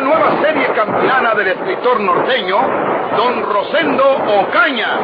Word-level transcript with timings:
Una 0.00 0.08
nueva 0.08 0.40
serie 0.40 0.66
campilana 0.68 1.34
del 1.34 1.48
escritor 1.48 2.00
norteño, 2.00 2.56
Don 3.18 3.42
Rosendo 3.42 4.04
Ocaña. 4.40 4.98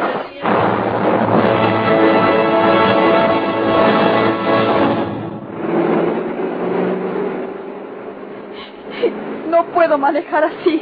No 9.51 9.65
puedo 9.65 9.99
manejar 9.99 10.45
así. 10.45 10.81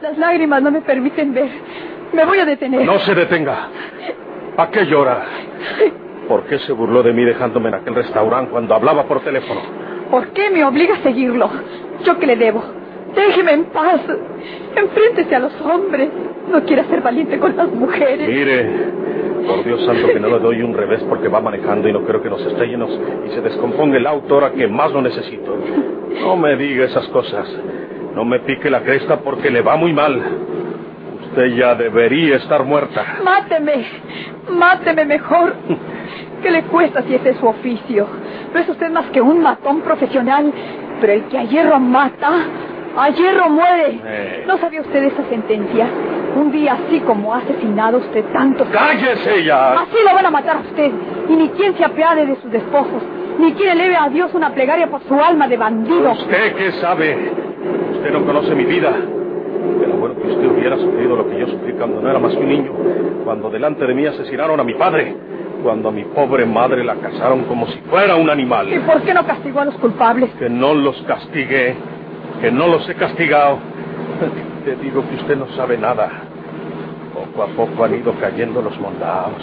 Las 0.00 0.18
lágrimas 0.18 0.60
no 0.60 0.72
me 0.72 0.80
permiten 0.80 1.32
ver. 1.32 1.50
Me 2.12 2.24
voy 2.24 2.38
a 2.40 2.44
detener. 2.44 2.84
No 2.84 2.98
se 2.98 3.14
detenga. 3.14 3.68
¿A 4.56 4.70
qué 4.70 4.86
llora? 4.86 5.24
¿Por 6.26 6.44
qué 6.46 6.58
se 6.58 6.72
burló 6.72 7.04
de 7.04 7.12
mí 7.12 7.24
dejándome 7.24 7.68
en 7.68 7.76
aquel 7.76 7.94
restaurante 7.94 8.50
cuando 8.50 8.74
hablaba 8.74 9.04
por 9.04 9.20
teléfono? 9.20 9.60
¿Por 10.10 10.28
qué 10.32 10.50
me 10.50 10.64
obliga 10.64 10.96
a 10.96 11.02
seguirlo? 11.02 11.48
¿Yo 12.02 12.18
qué 12.18 12.26
le 12.26 12.36
debo? 12.36 12.81
Déjeme 13.14 13.52
en 13.52 13.64
paz. 13.66 14.00
Enfréntese 14.76 15.34
a 15.34 15.40
los 15.40 15.60
hombres. 15.60 16.10
No 16.50 16.62
quiera 16.64 16.84
ser 16.84 17.00
valiente 17.00 17.38
con 17.38 17.56
las 17.56 17.68
mujeres. 17.68 18.28
Mire, 18.28 18.70
por 19.46 19.64
Dios 19.64 19.84
santo 19.84 20.08
que 20.08 20.20
no 20.20 20.28
le 20.28 20.38
doy 20.38 20.62
un 20.62 20.74
revés 20.74 21.02
porque 21.08 21.28
va 21.28 21.40
manejando 21.40 21.88
y 21.88 21.92
no 21.92 22.02
quiero 22.02 22.22
que 22.22 22.30
nos 22.30 22.44
estrellemos 22.44 22.90
y 23.26 23.30
se 23.30 23.40
descomponga 23.40 23.96
el 23.96 24.06
auto 24.06 24.34
ahora 24.34 24.52
que 24.52 24.66
más 24.66 24.92
lo 24.92 25.02
necesito. 25.02 25.56
No 26.20 26.36
me 26.36 26.56
diga 26.56 26.84
esas 26.84 27.06
cosas. 27.08 27.48
No 28.14 28.24
me 28.24 28.40
pique 28.40 28.70
la 28.70 28.82
cresta 28.82 29.20
porque 29.20 29.50
le 29.50 29.62
va 29.62 29.76
muy 29.76 29.92
mal. 29.92 30.20
Usted 31.28 31.56
ya 31.56 31.74
debería 31.74 32.36
estar 32.36 32.64
muerta. 32.64 33.20
Máteme. 33.24 33.86
Máteme 34.50 35.04
mejor. 35.06 35.54
¿Qué 36.42 36.50
le 36.50 36.64
cuesta 36.64 37.02
si 37.02 37.14
ese 37.14 37.30
es 37.30 37.36
su 37.38 37.46
oficio? 37.46 38.06
No 38.52 38.60
es 38.60 38.68
usted 38.68 38.90
más 38.90 39.06
que 39.06 39.20
un 39.20 39.40
matón 39.40 39.80
profesional, 39.80 40.52
pero 41.00 41.12
el 41.12 41.24
que 41.24 41.38
a 41.38 41.44
hierro 41.44 41.78
mata, 41.78 42.32
a 42.96 43.08
hierro 43.10 43.48
muere. 43.50 44.00
Eh. 44.04 44.44
¿No 44.46 44.58
sabía 44.58 44.80
usted 44.80 45.02
esa 45.04 45.24
sentencia? 45.28 45.86
Un 46.36 46.50
día 46.50 46.74
así 46.86 47.00
como 47.00 47.34
ha 47.34 47.38
asesinado 47.38 47.98
usted 47.98 48.24
tantos... 48.32 48.66
¡Cállese 48.68 49.44
ya! 49.44 49.72
Así 49.80 49.96
lo 50.06 50.14
van 50.14 50.26
a 50.26 50.30
matar 50.30 50.56
a 50.56 50.60
usted. 50.60 50.90
Y 51.28 51.32
ni 51.36 51.48
quien 51.50 51.76
se 51.76 51.84
apiade 51.84 52.24
de 52.26 52.36
sus 52.40 52.50
despojos. 52.50 53.02
Ni 53.38 53.52
quien 53.52 53.70
eleve 53.70 53.96
a 53.96 54.08
Dios 54.08 54.32
una 54.34 54.50
plegaria 54.50 54.86
por 54.88 55.02
su 55.02 55.14
alma 55.14 55.46
de 55.48 55.56
bandido. 55.56 56.12
¿Usted 56.12 56.54
qué 56.56 56.72
sabe? 56.72 57.32
Usted 57.94 58.10
no 58.12 58.24
conoce 58.24 58.54
mi 58.54 58.64
vida. 58.64 58.92
Pero 59.78 59.92
bueno 59.94 60.14
que 60.16 60.28
usted 60.28 60.46
hubiera 60.46 60.76
sufrido 60.78 61.16
lo 61.16 61.28
que 61.28 61.38
yo 61.38 61.46
sufrí 61.48 61.72
cuando 61.74 62.00
no 62.00 62.10
era 62.10 62.18
más 62.18 62.32
que 62.32 62.38
un 62.40 62.48
niño. 62.48 62.72
Cuando 63.24 63.50
delante 63.50 63.86
de 63.86 63.94
mí 63.94 64.06
asesinaron 64.06 64.58
a 64.58 64.64
mi 64.64 64.74
padre. 64.74 65.14
Cuando 65.62 65.90
a 65.90 65.92
mi 65.92 66.02
pobre 66.04 66.44
madre 66.44 66.82
la 66.82 66.96
cazaron 66.96 67.44
como 67.44 67.66
si 67.68 67.78
fuera 67.82 68.16
un 68.16 68.26
¿Y 68.26 68.30
animal. 68.30 68.82
por 68.86 69.00
qué 69.02 69.14
no 69.14 69.24
castigó 69.24 69.60
a 69.60 69.66
los 69.66 69.74
culpables? 69.76 70.30
Que 70.38 70.48
no 70.50 70.74
los 70.74 71.00
castigué. 71.02 71.76
Que 72.42 72.50
no 72.50 72.66
los 72.66 72.88
he 72.88 72.96
castigado. 72.96 73.58
Te 74.64 74.74
digo 74.74 75.08
que 75.08 75.14
usted 75.14 75.36
no 75.36 75.46
sabe 75.54 75.78
nada. 75.78 76.10
Poco 77.14 77.44
a 77.44 77.46
poco 77.46 77.84
han 77.84 77.94
ido 77.94 78.12
cayendo 78.14 78.60
los 78.60 78.76
mondaos. 78.80 79.40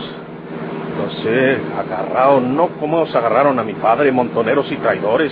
No 0.98 1.10
sé, 1.24 1.58
agarrado, 1.80 2.42
no 2.42 2.68
como 2.78 3.04
os 3.04 3.16
agarraron 3.16 3.58
a 3.58 3.64
mi 3.64 3.74
padre, 3.76 4.12
montoneros 4.12 4.70
y 4.70 4.76
traidores. 4.76 5.32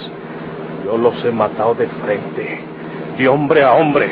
Yo 0.85 0.97
los 0.97 1.21
he 1.25 1.31
matado 1.31 1.75
de 1.75 1.87
frente, 1.87 2.61
de 3.17 3.27
hombre 3.27 3.65
a 3.65 3.73
hombre. 3.73 4.11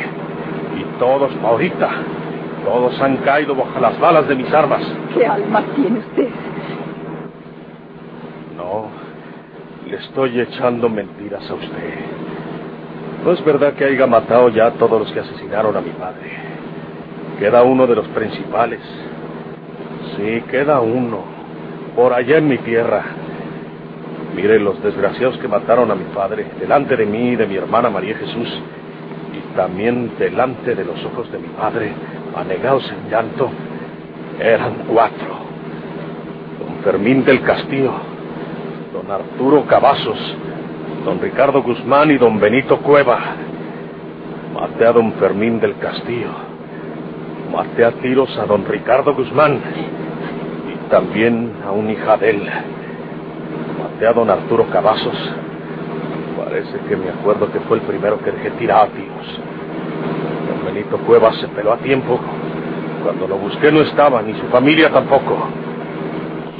Y 0.77 0.99
todos, 0.99 1.31
ahorita, 1.41 1.89
todos 2.65 3.01
han 3.01 3.17
caído 3.17 3.55
bajo 3.55 3.79
las 3.79 3.97
balas 4.01 4.27
de 4.27 4.35
mis 4.35 4.53
armas. 4.53 4.81
¿Qué 5.13 5.25
alma 5.25 5.63
tiene 5.75 5.99
usted? 5.99 6.27
No, 8.57 8.87
le 9.89 9.95
estoy 9.95 10.41
echando 10.41 10.89
mentiras 10.89 11.49
a 11.49 11.53
usted. 11.53 12.14
No 13.25 13.31
es 13.31 13.43
verdad 13.43 13.73
que 13.73 13.85
haya 13.85 14.05
matado 14.05 14.49
ya 14.49 14.67
a 14.67 14.71
todos 14.73 14.99
los 15.01 15.11
que 15.11 15.19
asesinaron 15.19 15.75
a 15.75 15.81
mi 15.81 15.89
padre. 15.89 16.29
Queda 17.39 17.63
uno 17.63 17.87
de 17.87 17.95
los 17.95 18.07
principales. 18.09 18.79
Sí, 20.15 20.43
queda 20.51 20.79
uno. 20.79 21.23
Por 21.95 22.13
allá 22.13 22.37
en 22.37 22.47
mi 22.47 22.59
tierra. 22.59 23.01
Mire 24.35 24.59
los 24.59 24.79
desgraciados 24.83 25.39
que 25.39 25.47
mataron 25.47 25.89
a 25.89 25.95
mi 25.95 26.03
padre, 26.13 26.45
delante 26.59 26.95
de 26.95 27.07
mí 27.07 27.29
y 27.29 27.35
de 27.35 27.47
mi 27.47 27.55
hermana 27.55 27.89
María 27.89 28.15
Jesús, 28.15 28.61
y 29.33 29.55
también 29.55 30.11
delante 30.19 30.75
de 30.75 30.85
los 30.85 31.03
ojos 31.05 31.31
de 31.31 31.39
mi 31.39 31.47
padre, 31.47 31.93
anegados 32.35 32.87
en 32.91 33.09
llanto, 33.09 33.49
eran 34.39 34.83
cuatro. 34.87 35.39
Don 36.59 36.83
Fermín 36.83 37.25
del 37.25 37.41
Castillo, 37.41 37.93
don 38.93 39.09
Arturo 39.09 39.65
Cavazos, 39.65 40.35
don 41.05 41.21
Ricardo 41.21 41.61
Guzmán 41.61 42.09
y 42.09 42.17
don 42.17 42.39
Benito 42.39 42.79
Cueva. 42.79 43.19
Maté 44.55 44.87
a 44.87 44.91
don 44.91 45.13
Fermín 45.13 45.59
del 45.59 45.77
Castillo. 45.77 46.31
Maté 47.53 47.85
a 47.85 47.91
tiros 47.91 48.35
a 48.39 48.45
don 48.47 48.65
Ricardo 48.65 49.13
Guzmán 49.13 49.61
y 50.67 50.89
también 50.89 51.53
a 51.63 51.71
un 51.71 51.91
hija 51.91 52.17
de 52.17 52.29
él. 52.31 52.49
Maté 53.83 54.07
a 54.07 54.13
don 54.13 54.31
Arturo 54.31 54.65
Cavazos. 54.71 55.15
Parece 56.43 56.79
que 56.89 56.95
me 56.95 57.09
acuerdo 57.09 57.51
que 57.51 57.59
fue 57.59 57.77
el 57.77 57.83
primero 57.83 58.17
que 58.17 58.31
dejé 58.31 58.49
tirado 58.51 58.85
a 58.85 58.87
tiros. 58.87 59.39
Don 60.49 60.73
Benito 60.73 60.97
Cueva 61.05 61.33
se 61.33 61.47
peló 61.49 61.73
a 61.73 61.77
tiempo. 61.77 62.19
Cuando 63.03 63.27
lo 63.27 63.37
busqué 63.37 63.71
no 63.71 63.81
estaba, 63.81 64.23
ni 64.23 64.33
su 64.39 64.47
familia 64.47 64.89
tampoco. 64.89 65.49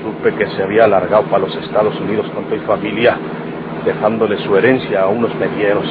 Supe 0.04 0.36
que 0.36 0.48
se 0.52 0.62
había 0.62 0.84
alargado 0.84 1.24
para 1.24 1.48
los 1.48 1.56
Estados 1.56 2.00
Unidos 2.00 2.28
con 2.36 2.48
su 2.48 2.64
familia, 2.68 3.18
dejándole 3.86 4.38
su 4.40 4.56
herencia 4.58 5.04
a 5.04 5.08
unos 5.08 5.34
medieros. 5.36 5.86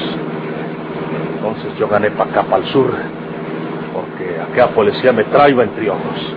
Entonces 1.37 1.79
yo 1.79 1.89
gané 1.89 2.11
para 2.11 2.31
acá, 2.31 2.43
para 2.43 2.65
el 2.65 2.69
sur, 2.71 2.93
porque 3.93 4.41
aquella 4.41 4.69
policía 4.69 5.13
me 5.13 5.25
traía 5.25 5.63
entre 5.63 5.89
ojos. 5.91 6.37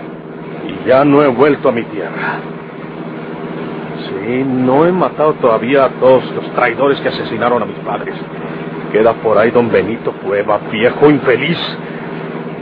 Y 0.68 0.88
ya 0.88 1.04
no 1.04 1.24
he 1.24 1.28
vuelto 1.28 1.70
a 1.70 1.72
mi 1.72 1.84
tierra. 1.84 2.40
Sí, 4.08 4.44
no 4.46 4.86
he 4.86 4.92
matado 4.92 5.34
todavía 5.34 5.86
a 5.86 5.90
todos 5.90 6.24
los 6.32 6.46
traidores 6.54 7.00
que 7.00 7.10
asesinaron 7.10 7.64
a 7.64 7.66
mis 7.66 7.78
padres. 7.80 8.16
Queda 8.92 9.14
por 9.14 9.38
ahí 9.38 9.52
don 9.52 9.70
Benito 9.70 10.12
Cueva, 10.24 10.60
viejo 10.72 11.10
infeliz. 11.10 11.58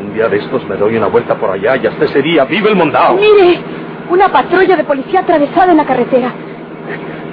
Un 0.02 0.14
día 0.14 0.30
de 0.30 0.38
estos 0.38 0.68
me 0.68 0.76
doy 0.76 0.98
una 0.98 1.08
vuelta 1.08 1.36
por 1.36 1.50
allá 1.50 1.76
y 1.78 1.88
hasta 1.88 2.06
ese 2.06 2.22
día 2.22 2.46
vive 2.46 2.70
el 2.70 2.76
mondao. 2.76 3.16
Mire, 3.16 3.60
una 4.10 4.30
patrulla 4.30 4.76
de 4.78 4.84
policía 4.84 5.22
atravesada 5.22 5.72
en 5.72 5.78
la 5.78 5.86
carretera. 5.86 6.32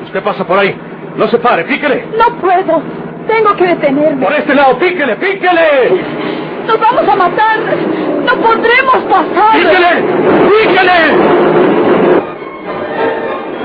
Usted 0.05 0.23
pasa 0.23 0.47
por 0.47 0.59
ahí. 0.59 0.75
No 1.17 1.29
se 1.29 1.39
pare, 1.39 1.65
píquele. 1.65 2.07
No 2.17 2.37
puedo. 2.41 2.83
Tengo 3.29 3.55
que 3.57 3.67
detenerme. 3.67 4.25
Por 4.25 4.35
este 4.35 4.55
lado, 4.55 4.79
píquele, 4.79 5.17
píquele. 5.17 6.05
Nos 6.67 6.81
vamos 6.81 7.09
a 7.09 7.17
matar. 7.17 7.59
No 8.25 8.35
podremos 8.37 8.97
pasar. 9.11 9.53
¡Píquele! 9.55 10.03
¡Píquele! 10.49 10.99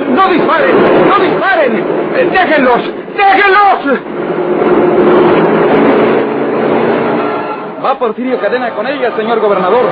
¡No 0.09 0.27
disparen! 0.29 0.75
¡No 1.09 1.19
disparen! 1.19 1.85
Eh, 2.15 2.29
¡Déjenlos! 2.31 2.81
¡Déjenlos! 3.15 3.99
Va 7.85 7.99
Porfirio 7.99 8.39
Cadena 8.39 8.71
con 8.71 8.87
ella, 8.87 9.15
señor 9.15 9.39
gobernador. 9.39 9.85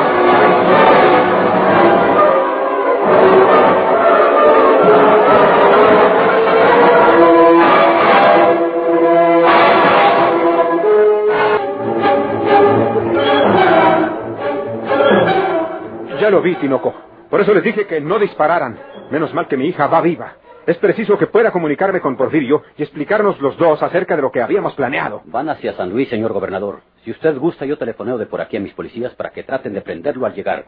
Ya 16.25 16.31
lo 16.31 16.41
vi, 16.41 16.55
Tinoco. 16.55 16.91
Por 17.29 17.39
eso 17.39 17.53
les 17.53 17.61
dije 17.61 17.85
que 17.85 18.01
no 18.01 18.17
dispararan. 18.17 18.79
Menos 19.11 19.31
mal 19.35 19.47
que 19.47 19.57
mi 19.57 19.67
hija 19.67 19.85
va 19.85 20.01
viva. 20.01 20.37
Es 20.65 20.75
preciso 20.77 21.19
que 21.19 21.27
pueda 21.27 21.51
comunicarme 21.51 22.01
con 22.01 22.17
Porfirio 22.17 22.63
y 22.79 22.81
explicarnos 22.81 23.39
los 23.39 23.55
dos 23.57 23.83
acerca 23.83 24.15
de 24.15 24.23
lo 24.23 24.31
que 24.31 24.41
habíamos 24.41 24.73
planeado. 24.73 25.21
Van 25.25 25.49
hacia 25.49 25.73
San 25.73 25.91
Luis, 25.91 26.09
señor 26.09 26.33
gobernador. 26.33 26.79
Si 27.03 27.11
usted 27.11 27.37
gusta, 27.37 27.67
yo 27.67 27.77
telefoneo 27.77 28.17
de 28.17 28.25
por 28.25 28.41
aquí 28.41 28.57
a 28.57 28.59
mis 28.59 28.73
policías 28.73 29.13
para 29.13 29.29
que 29.29 29.43
traten 29.43 29.73
de 29.75 29.81
prenderlo 29.81 30.25
al 30.25 30.33
llegar. 30.33 30.65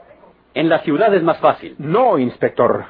En 0.53 0.69
la 0.69 0.77
ciudad 0.81 1.11
es 1.15 1.23
más 1.23 1.39
fácil. 1.39 1.73
No, 1.79 2.19
inspector. 2.19 2.85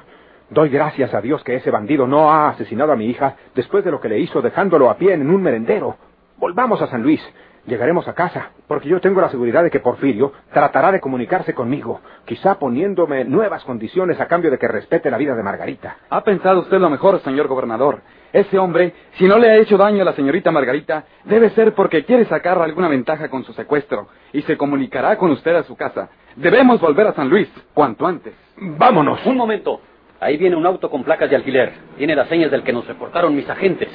Doy 0.49 0.67
gracias 0.67 1.13
a 1.13 1.21
Dios 1.21 1.45
que 1.45 1.55
ese 1.55 1.71
bandido 1.71 2.05
no 2.05 2.29
ha 2.29 2.49
asesinado 2.49 2.91
a 2.91 2.97
mi 2.97 3.05
hija 3.05 3.37
después 3.55 3.85
de 3.85 3.91
lo 3.91 4.01
que 4.01 4.09
le 4.09 4.19
hizo 4.19 4.41
dejándolo 4.41 4.89
a 4.89 4.97
pie 4.97 5.13
en 5.13 5.29
un 5.29 5.41
merendero. 5.41 5.95
Volvamos 6.35 6.81
a 6.81 6.87
San 6.87 7.01
Luis. 7.01 7.21
Llegaremos 7.67 8.07
a 8.07 8.13
casa, 8.13 8.51
porque 8.67 8.89
yo 8.89 8.99
tengo 8.99 9.21
la 9.21 9.29
seguridad 9.29 9.63
de 9.63 9.69
que 9.69 9.79
Porfirio 9.79 10.33
tratará 10.51 10.91
de 10.91 10.99
comunicarse 10.99 11.53
conmigo, 11.53 12.01
quizá 12.25 12.55
poniéndome 12.55 13.25
nuevas 13.25 13.63
condiciones 13.63 14.19
a 14.19 14.27
cambio 14.27 14.49
de 14.49 14.57
que 14.57 14.67
respete 14.67 15.11
la 15.11 15.17
vida 15.17 15.35
de 15.35 15.43
Margarita. 15.43 15.97
Ha 16.09 16.23
pensado 16.23 16.61
usted 16.61 16.79
lo 16.79 16.89
mejor, 16.89 17.19
señor 17.19 17.47
gobernador. 17.47 18.01
Ese 18.33 18.57
hombre, 18.57 18.93
si 19.13 19.25
no 19.25 19.37
le 19.37 19.49
ha 19.49 19.57
hecho 19.57 19.77
daño 19.77 20.01
a 20.01 20.05
la 20.05 20.13
señorita 20.13 20.51
Margarita, 20.51 21.05
debe 21.25 21.49
ser 21.51 21.73
porque 21.73 22.03
quiere 22.03 22.25
sacar 22.25 22.61
alguna 22.61 22.87
ventaja 22.87 23.29
con 23.29 23.43
su 23.43 23.53
secuestro 23.53 24.07
y 24.33 24.41
se 24.41 24.57
comunicará 24.57 25.17
con 25.17 25.31
usted 25.31 25.55
a 25.55 25.63
su 25.63 25.75
casa. 25.75 26.09
Debemos 26.35 26.79
volver 26.79 27.07
a 27.07 27.13
San 27.13 27.29
Luis, 27.29 27.49
cuanto 27.73 28.05
antes. 28.05 28.33
Vámonos. 28.57 29.25
Un 29.25 29.37
momento. 29.37 29.81
Ahí 30.19 30.37
viene 30.37 30.55
un 30.55 30.65
auto 30.65 30.89
con 30.89 31.03
placas 31.03 31.29
de 31.29 31.35
alquiler. 31.35 31.73
Tiene 31.97 32.15
las 32.15 32.27
señas 32.27 32.51
del 32.51 32.63
que 32.63 32.73
nos 32.73 32.87
reportaron 32.87 33.35
mis 33.35 33.49
agentes. 33.49 33.89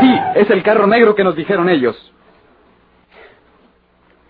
Sí, 0.00 0.20
es 0.34 0.50
el 0.50 0.62
carro 0.62 0.86
negro 0.86 1.14
que 1.14 1.24
nos 1.24 1.36
dijeron 1.36 1.68
ellos. 1.68 1.96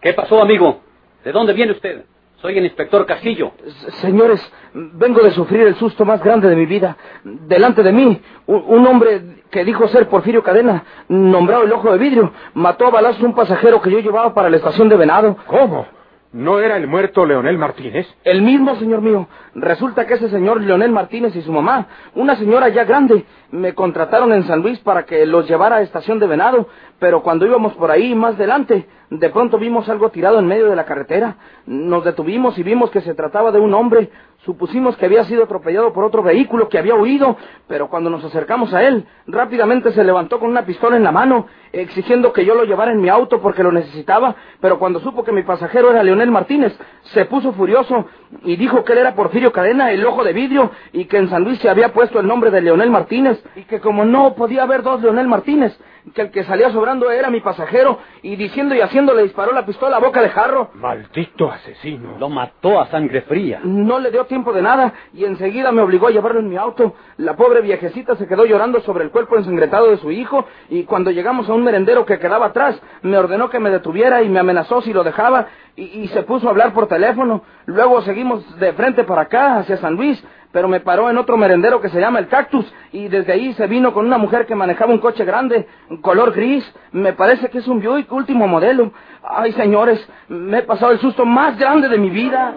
¿Qué 0.00 0.12
pasó, 0.14 0.42
amigo? 0.42 0.80
¿De 1.24 1.32
dónde 1.32 1.52
viene 1.52 1.72
usted? 1.72 2.04
Soy 2.36 2.58
el 2.58 2.64
inspector 2.64 3.06
Castillo. 3.06 3.52
Señores, 4.00 4.40
vengo 4.74 5.22
de 5.22 5.30
sufrir 5.30 5.60
el 5.62 5.76
susto 5.76 6.04
más 6.04 6.22
grande 6.24 6.48
de 6.48 6.56
mi 6.56 6.66
vida. 6.66 6.96
Delante 7.22 7.84
de 7.84 7.92
mí, 7.92 8.20
un, 8.46 8.64
un 8.66 8.86
hombre 8.86 9.44
que 9.48 9.64
dijo 9.64 9.86
ser 9.86 10.08
Porfirio 10.08 10.42
Cadena, 10.42 10.84
nombrado 11.08 11.62
el 11.62 11.72
Ojo 11.72 11.92
de 11.92 11.98
Vidrio, 11.98 12.32
mató 12.54 12.86
a 12.86 12.90
balazos 12.90 13.22
a 13.22 13.26
un 13.26 13.34
pasajero 13.34 13.80
que 13.80 13.92
yo 13.92 14.00
llevaba 14.00 14.34
para 14.34 14.50
la 14.50 14.56
estación 14.56 14.88
de 14.88 14.96
Venado. 14.96 15.36
¿Cómo? 15.46 15.86
¿No 16.32 16.60
era 16.60 16.78
el 16.78 16.86
muerto 16.86 17.26
Leonel 17.26 17.58
Martínez? 17.58 18.06
El 18.24 18.40
mismo, 18.40 18.74
señor 18.76 19.02
mío. 19.02 19.28
Resulta 19.54 20.06
que 20.06 20.14
ese 20.14 20.30
señor 20.30 20.62
Leonel 20.62 20.90
Martínez 20.90 21.36
y 21.36 21.42
su 21.42 21.52
mamá, 21.52 21.88
una 22.14 22.36
señora 22.36 22.70
ya 22.70 22.84
grande, 22.84 23.26
me 23.50 23.74
contrataron 23.74 24.32
en 24.32 24.44
San 24.44 24.62
Luis 24.62 24.78
para 24.78 25.04
que 25.04 25.26
los 25.26 25.46
llevara 25.46 25.76
a 25.76 25.82
estación 25.82 26.18
de 26.18 26.26
Venado, 26.26 26.68
pero 26.98 27.22
cuando 27.22 27.44
íbamos 27.44 27.74
por 27.74 27.90
ahí 27.90 28.14
más 28.14 28.38
delante, 28.38 28.88
de 29.10 29.28
pronto 29.28 29.58
vimos 29.58 29.90
algo 29.90 30.08
tirado 30.08 30.38
en 30.38 30.46
medio 30.46 30.70
de 30.70 30.76
la 30.76 30.86
carretera. 30.86 31.36
Nos 31.66 32.02
detuvimos 32.02 32.56
y 32.56 32.62
vimos 32.62 32.90
que 32.90 33.02
se 33.02 33.12
trataba 33.12 33.52
de 33.52 33.60
un 33.60 33.74
hombre. 33.74 34.10
Supusimos 34.44 34.96
que 34.96 35.06
había 35.06 35.22
sido 35.22 35.44
atropellado 35.44 35.92
por 35.92 36.02
otro 36.02 36.20
vehículo 36.20 36.68
que 36.68 36.76
había 36.76 36.96
huido, 36.96 37.36
pero 37.68 37.88
cuando 37.88 38.10
nos 38.10 38.24
acercamos 38.24 38.74
a 38.74 38.82
él, 38.82 39.06
rápidamente 39.28 39.92
se 39.92 40.02
levantó 40.02 40.40
con 40.40 40.50
una 40.50 40.66
pistola 40.66 40.96
en 40.96 41.04
la 41.04 41.12
mano, 41.12 41.46
exigiendo 41.72 42.32
que 42.32 42.44
yo 42.44 42.56
lo 42.56 42.64
llevara 42.64 42.90
en 42.90 43.00
mi 43.00 43.08
auto 43.08 43.40
porque 43.40 43.62
lo 43.62 43.70
necesitaba, 43.70 44.34
pero 44.60 44.80
cuando 44.80 44.98
supo 44.98 45.22
que 45.22 45.30
mi 45.30 45.44
pasajero 45.44 45.92
era 45.92 46.02
Leonel 46.02 46.32
Martínez, 46.32 46.76
se 47.02 47.24
puso 47.26 47.52
furioso 47.52 48.06
y 48.42 48.56
dijo 48.56 48.82
que 48.82 48.94
él 48.94 48.98
era 48.98 49.14
Porfirio 49.14 49.52
Cadena, 49.52 49.92
el 49.92 50.04
ojo 50.04 50.24
de 50.24 50.32
vidrio, 50.32 50.72
y 50.92 51.04
que 51.04 51.18
en 51.18 51.28
San 51.28 51.44
Luis 51.44 51.60
se 51.60 51.68
había 51.68 51.92
puesto 51.92 52.18
el 52.18 52.26
nombre 52.26 52.50
de 52.50 52.62
Leonel 52.62 52.90
Martínez, 52.90 53.40
y 53.54 53.62
que 53.62 53.78
como 53.78 54.04
no 54.04 54.34
podía 54.34 54.64
haber 54.64 54.82
dos 54.82 55.00
Leonel 55.02 55.28
Martínez, 55.28 55.78
que 56.14 56.22
el 56.22 56.30
que 56.30 56.44
salía 56.44 56.70
sobrando 56.70 57.10
era 57.10 57.30
mi 57.30 57.40
pasajero, 57.40 57.98
y 58.22 58.36
diciendo 58.36 58.74
y 58.74 58.80
haciendo 58.80 59.14
le 59.14 59.22
disparó 59.22 59.52
la 59.52 59.64
pistola 59.64 59.96
a 59.96 60.00
boca 60.00 60.20
de 60.20 60.30
jarro. 60.30 60.70
Maldito 60.74 61.50
asesino. 61.50 62.16
Lo 62.18 62.28
mató 62.28 62.80
a 62.80 62.86
sangre 62.88 63.22
fría. 63.22 63.60
No 63.62 63.98
le 63.98 64.10
dio 64.10 64.24
tiempo 64.26 64.52
de 64.52 64.62
nada 64.62 64.92
y 65.12 65.24
enseguida 65.24 65.72
me 65.72 65.82
obligó 65.82 66.08
a 66.08 66.10
llevarlo 66.10 66.40
en 66.40 66.48
mi 66.48 66.56
auto. 66.56 66.94
La 67.18 67.36
pobre 67.36 67.60
viejecita 67.60 68.16
se 68.16 68.26
quedó 68.26 68.44
llorando 68.44 68.80
sobre 68.80 69.04
el 69.04 69.10
cuerpo 69.10 69.36
ensangretado 69.36 69.88
de 69.90 69.98
su 69.98 70.10
hijo 70.10 70.44
y 70.68 70.84
cuando 70.84 71.10
llegamos 71.10 71.48
a 71.48 71.54
un 71.54 71.64
merendero 71.64 72.04
que 72.04 72.18
quedaba 72.18 72.46
atrás 72.46 72.80
me 73.02 73.16
ordenó 73.16 73.48
que 73.48 73.60
me 73.60 73.70
detuviera 73.70 74.22
y 74.22 74.28
me 74.28 74.40
amenazó 74.40 74.82
si 74.82 74.92
lo 74.92 75.04
dejaba 75.04 75.46
y, 75.76 75.84
y 75.84 76.08
se 76.08 76.22
puso 76.22 76.48
a 76.48 76.50
hablar 76.50 76.72
por 76.72 76.88
teléfono. 76.88 77.42
Luego 77.66 78.02
seguimos 78.02 78.58
de 78.58 78.72
frente 78.72 79.04
para 79.04 79.22
acá, 79.22 79.58
hacia 79.58 79.76
San 79.78 79.94
Luis, 79.94 80.22
pero 80.52 80.68
me 80.68 80.80
paró 80.80 81.10
en 81.10 81.18
otro 81.18 81.36
merendero 81.36 81.80
que 81.80 81.88
se 81.88 81.98
llama 81.98 82.18
El 82.18 82.28
Cactus 82.28 82.72
y 82.92 83.08
desde 83.08 83.32
ahí 83.32 83.54
se 83.54 83.66
vino 83.66 83.92
con 83.92 84.06
una 84.06 84.18
mujer 84.18 84.46
que 84.46 84.54
manejaba 84.54 84.92
un 84.92 84.98
coche 84.98 85.24
grande, 85.24 85.66
color 86.02 86.32
gris. 86.32 86.64
Me 86.92 87.14
parece 87.14 87.48
que 87.48 87.58
es 87.58 87.66
un 87.66 87.80
Buick 87.80 88.12
último 88.12 88.46
modelo. 88.46 88.92
Ay, 89.22 89.52
señores, 89.52 90.06
me 90.28 90.58
he 90.58 90.62
pasado 90.62 90.92
el 90.92 90.98
susto 90.98 91.24
más 91.24 91.58
grande 91.58 91.88
de 91.88 91.98
mi 91.98 92.10
vida. 92.10 92.54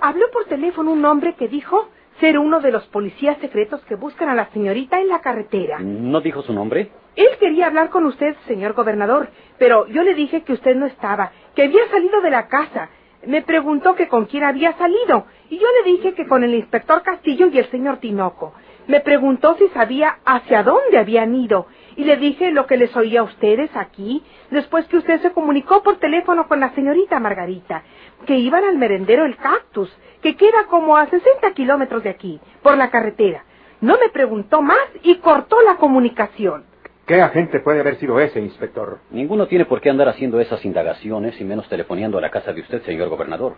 Habló 0.00 0.26
por 0.32 0.44
teléfono 0.46 0.92
un 0.92 1.04
hombre 1.04 1.34
que 1.34 1.48
dijo 1.48 1.88
ser 2.20 2.38
uno 2.38 2.60
de 2.60 2.70
los 2.70 2.84
policías 2.86 3.38
secretos 3.38 3.80
que 3.86 3.94
buscan 3.94 4.28
a 4.28 4.34
la 4.34 4.50
señorita 4.50 5.00
en 5.00 5.08
la 5.08 5.20
carretera. 5.20 5.78
¿No 5.80 6.20
dijo 6.20 6.42
su 6.42 6.52
nombre? 6.52 6.90
Él 7.16 7.28
quería 7.38 7.66
hablar 7.66 7.90
con 7.90 8.06
usted, 8.06 8.34
señor 8.46 8.72
gobernador, 8.72 9.28
pero 9.58 9.86
yo 9.86 10.02
le 10.02 10.14
dije 10.14 10.42
que 10.42 10.52
usted 10.52 10.74
no 10.74 10.86
estaba, 10.86 11.30
que 11.54 11.62
había 11.62 11.88
salido 11.88 12.20
de 12.20 12.30
la 12.30 12.48
casa. 12.48 12.88
Me 13.26 13.42
preguntó 13.42 13.94
que 13.94 14.08
con 14.08 14.26
quién 14.26 14.44
había 14.44 14.76
salido, 14.76 15.26
y 15.48 15.58
yo 15.58 15.66
le 15.78 15.92
dije 15.92 16.14
que 16.14 16.26
con 16.26 16.42
el 16.42 16.54
inspector 16.54 17.02
Castillo 17.02 17.46
y 17.46 17.58
el 17.58 17.70
señor 17.70 17.98
Tinoco. 17.98 18.52
Me 18.86 19.00
preguntó 19.00 19.56
si 19.56 19.68
sabía 19.68 20.18
hacia 20.24 20.62
dónde 20.62 20.98
habían 20.98 21.34
ido, 21.34 21.66
y 21.96 22.04
le 22.04 22.16
dije 22.16 22.50
lo 22.50 22.66
que 22.66 22.76
les 22.76 22.94
oía 22.96 23.20
a 23.20 23.24
ustedes 23.24 23.70
aquí, 23.76 24.22
después 24.50 24.84
que 24.86 24.98
usted 24.98 25.20
se 25.22 25.32
comunicó 25.32 25.82
por 25.82 25.96
teléfono 25.98 26.48
con 26.48 26.60
la 26.60 26.74
señorita 26.74 27.20
Margarita, 27.20 27.84
que 28.26 28.36
iban 28.36 28.64
al 28.64 28.76
merendero 28.76 29.24
El 29.24 29.36
Cactus, 29.36 29.90
que 30.20 30.36
queda 30.36 30.66
como 30.68 30.96
a 30.96 31.06
60 31.06 31.52
kilómetros 31.52 32.02
de 32.02 32.10
aquí, 32.10 32.40
por 32.62 32.76
la 32.76 32.90
carretera. 32.90 33.44
No 33.80 33.98
me 33.98 34.08
preguntó 34.10 34.62
más 34.62 34.86
y 35.02 35.16
cortó 35.16 35.62
la 35.62 35.76
comunicación. 35.76 36.73
¿Qué 37.06 37.20
agente 37.20 37.60
puede 37.60 37.80
haber 37.80 37.98
sido 37.98 38.18
ese, 38.18 38.40
inspector? 38.40 38.98
Ninguno 39.10 39.46
tiene 39.46 39.66
por 39.66 39.82
qué 39.82 39.90
andar 39.90 40.08
haciendo 40.08 40.40
esas 40.40 40.64
indagaciones 40.64 41.38
y 41.38 41.44
menos 41.44 41.68
telefoneando 41.68 42.16
a 42.16 42.22
la 42.22 42.30
casa 42.30 42.54
de 42.54 42.62
usted, 42.62 42.82
señor 42.84 43.10
gobernador. 43.10 43.56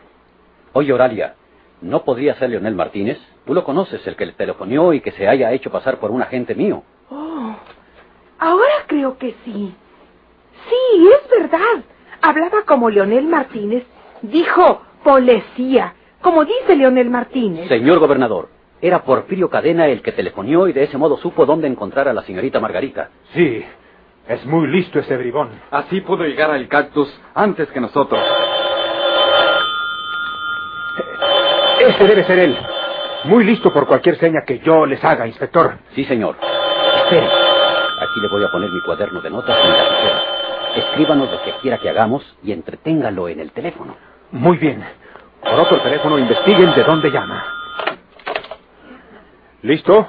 Oye, 0.72 0.92
Oralia, 0.92 1.36
¿no 1.80 2.02
podría 2.04 2.34
ser 2.34 2.50
Leonel 2.50 2.74
Martínez? 2.74 3.18
Tú 3.46 3.54
lo 3.54 3.62
conoces, 3.62 4.04
el 4.04 4.16
que 4.16 4.26
le 4.26 4.32
telefonió 4.32 4.92
y 4.92 5.00
que 5.00 5.12
se 5.12 5.28
haya 5.28 5.52
hecho 5.52 5.70
pasar 5.70 5.98
por 5.98 6.10
un 6.10 6.22
agente 6.22 6.56
mío. 6.56 6.82
Oh, 7.08 7.54
ahora 8.40 8.74
creo 8.88 9.16
que 9.16 9.36
sí. 9.44 9.74
Sí, 10.68 11.08
es 11.08 11.40
verdad. 11.40 11.84
Hablaba 12.22 12.64
como 12.66 12.90
Leonel 12.90 13.26
Martínez. 13.26 13.84
Dijo 14.22 14.82
policía, 15.04 15.94
como 16.20 16.44
dice 16.44 16.74
Leonel 16.74 17.10
Martínez. 17.10 17.68
Señor 17.68 18.00
gobernador, 18.00 18.48
era 18.80 19.02
Porfirio 19.02 19.48
Cadena 19.48 19.86
el 19.86 20.02
que 20.02 20.12
telefonió 20.12 20.68
y 20.68 20.72
de 20.72 20.84
ese 20.84 20.98
modo 20.98 21.16
supo 21.18 21.46
dónde 21.46 21.66
encontrar 21.66 22.08
a 22.08 22.12
la 22.12 22.22
señorita 22.22 22.60
Margarita. 22.60 23.10
Sí, 23.32 23.64
es 24.28 24.44
muy 24.46 24.66
listo 24.68 24.98
ese 24.98 25.16
bribón. 25.16 25.50
Así 25.70 26.00
pudo 26.00 26.24
llegar 26.24 26.50
al 26.50 26.68
cactus 26.68 27.08
antes 27.34 27.68
que 27.70 27.80
nosotros. 27.80 28.20
Ese 31.80 32.04
debe 32.06 32.24
ser 32.24 32.38
él. 32.38 32.56
Muy 33.24 33.44
listo 33.44 33.72
por 33.72 33.86
cualquier 33.86 34.18
seña 34.18 34.42
que 34.46 34.58
yo 34.60 34.86
les 34.86 35.02
haga, 35.04 35.26
inspector. 35.26 35.78
Sí, 35.94 36.04
señor. 36.04 36.36
Espere. 37.04 37.26
Aquí 38.00 38.20
le 38.20 38.28
voy 38.28 38.44
a 38.44 38.50
poner 38.50 38.70
mi 38.70 38.80
cuaderno 38.82 39.20
de 39.20 39.30
notas 39.30 39.56
y 39.64 39.68
mi 39.68 39.76
lapicero. 39.76 40.18
Escríbanos 40.76 41.30
lo 41.30 41.42
que 41.42 41.52
quiera 41.62 41.78
que 41.78 41.88
hagamos 41.88 42.22
y 42.42 42.52
entreténgalo 42.52 43.28
en 43.28 43.40
el 43.40 43.52
teléfono. 43.52 43.96
Muy 44.32 44.58
bien. 44.58 44.84
Por 45.42 45.60
otro 45.60 45.80
teléfono 45.80 46.18
investiguen 46.18 46.74
de 46.74 46.84
dónde 46.84 47.10
llama. 47.10 47.55
¿Listo? 49.66 50.08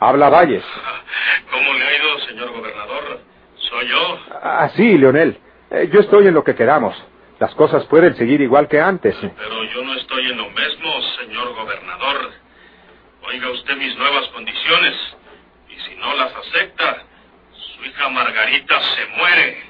Habla 0.00 0.30
Valles. 0.30 0.64
¿Cómo 1.50 1.74
le 1.74 1.84
ha 1.84 1.96
ido, 1.98 2.20
señor 2.20 2.50
gobernador? 2.52 3.20
¿Soy 3.56 3.86
yo? 3.86 4.18
Ah, 4.42 4.70
sí, 4.74 4.96
Leonel. 4.96 5.38
Eh, 5.70 5.90
yo 5.92 6.00
estoy 6.00 6.26
en 6.26 6.32
lo 6.32 6.42
que 6.42 6.54
quedamos. 6.54 6.96
Las 7.38 7.54
cosas 7.54 7.84
pueden 7.84 8.16
seguir 8.16 8.40
igual 8.40 8.66
que 8.66 8.80
antes. 8.80 9.14
Pero 9.20 9.64
yo 9.64 9.82
no 9.84 9.92
estoy 9.94 10.30
en 10.30 10.38
lo 10.38 10.48
mismo, 10.48 11.02
señor 11.20 11.54
gobernador. 11.54 12.30
Oiga 13.24 13.50
usted 13.50 13.76
mis 13.76 13.94
nuevas 13.98 14.26
condiciones. 14.28 14.94
Y 15.68 15.78
si 15.80 15.94
no 15.96 16.14
las 16.16 16.34
acepta, 16.34 17.02
su 17.52 17.84
hija 17.84 18.08
Margarita 18.08 18.80
se 18.80 19.06
muere. 19.18 19.64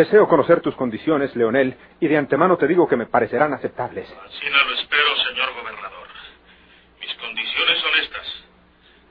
Deseo 0.00 0.26
conocer 0.26 0.62
tus 0.62 0.74
condiciones, 0.76 1.36
Leonel, 1.36 1.76
y 2.00 2.08
de 2.08 2.16
antemano 2.16 2.56
te 2.56 2.66
digo 2.66 2.88
que 2.88 2.96
me 2.96 3.04
parecerán 3.04 3.52
aceptables. 3.52 4.08
Así 4.08 4.48
no 4.48 4.64
lo 4.64 4.74
espero, 4.80 5.14
señor 5.28 5.52
gobernador. 5.52 6.08
Mis 6.98 7.14
condiciones 7.16 7.78
son 7.80 7.90
estas. 8.00 8.26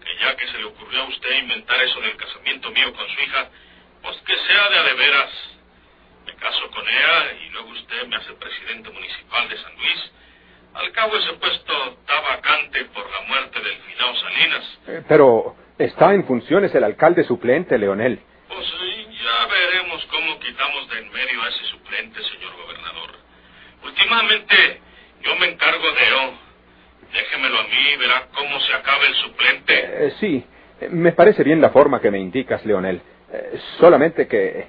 Que 0.04 0.18
ya 0.20 0.36
que 0.36 0.48
se 0.48 0.58
le 0.58 0.66
ocurrió 0.66 1.04
a 1.04 1.08
usted 1.10 1.30
inventar 1.44 1.80
eso 1.84 2.02
del 2.02 2.18
casamiento 2.18 2.72
mío 2.72 2.92
con 2.92 3.08
su 3.08 3.22
hija, 3.22 3.50
pues 4.02 4.18
que 4.26 4.34
sea 4.48 4.70
de 4.70 4.78
a 4.80 4.84
de 4.84 4.94
veras. 4.96 5.30
Me 6.26 6.34
caso 6.38 6.72
con 6.72 6.82
ella 6.82 7.34
y 7.40 7.50
luego 7.52 7.70
usted 7.70 8.08
me 8.08 8.16
hace 8.16 8.34
presidente 8.34 8.90
municipal 8.90 9.48
de 9.48 9.58
San 9.58 9.76
Luis. 9.76 10.12
Al 10.74 10.92
cabo 10.94 11.18
ese 11.18 11.34
puesto 11.34 11.74
está 12.02 12.20
vacante 12.20 12.86
por 12.86 13.06
la 13.12 13.22
muerte 13.28 13.60
del 13.62 13.78
finado 13.78 14.16
Salinas. 14.16 14.80
Eh, 14.88 15.04
pero 15.08 15.56
está 15.78 16.16
en 16.16 16.26
funciones 16.26 16.74
el 16.74 16.84
alcalde 16.84 17.24
suplente, 17.26 17.78
Leonel. 17.78 18.24
Pues 18.50 18.66
sí, 18.68 19.08
ya 19.24 19.46
veremos 19.48 20.06
cómo 20.12 20.40
quitamos 20.40 20.90
de 20.90 21.00
en 21.00 21.12
medio 21.12 21.44
a 21.44 21.50
ese 21.50 21.66
suplente, 21.66 22.20
señor 22.24 22.52
gobernador. 22.58 23.12
Últimamente, 23.84 24.82
yo 25.22 25.36
me 25.36 25.48
encargo 25.48 25.92
de 25.92 26.08
ello. 26.08 26.34
Déjemelo 27.14 27.60
a 27.60 27.64
mí, 27.64 27.98
verá 27.98 28.28
cómo 28.34 28.60
se 28.60 28.74
acaba 28.74 29.06
el 29.06 29.16
suplente. 29.16 29.74
Eh, 29.76 30.14
sí, 30.20 30.46
me 30.90 31.12
parece 31.14 31.44
bien 31.44 31.62
la 31.62 31.70
forma 31.70 32.02
que 32.02 32.12
me 32.12 32.20
indicas, 32.20 32.66
Leonel. 32.66 33.02
Eh, 33.32 33.60
solamente 33.80 34.28
que 34.28 34.68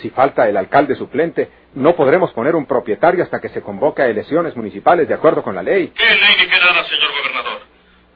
si 0.00 0.10
falta 0.10 0.48
el 0.48 0.56
alcalde 0.56 0.94
suplente, 0.94 1.50
no 1.74 1.96
podremos 1.96 2.32
poner 2.32 2.54
un 2.54 2.66
propietario 2.66 3.24
hasta 3.24 3.40
que 3.40 3.48
se 3.48 3.62
convoque 3.62 4.02
a 4.02 4.06
elecciones 4.06 4.56
municipales 4.56 5.08
de 5.08 5.14
acuerdo 5.14 5.42
con 5.42 5.54
la 5.54 5.62
ley. 5.62 5.88
¿Qué 5.88 6.04
ley 6.04 6.36
ni 6.38 6.46
qué 6.46 6.58
nada, 6.58 6.84
señor 6.84 7.10
gobernador? 7.20 7.62